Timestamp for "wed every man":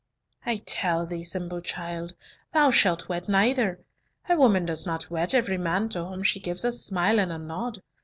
5.11-5.89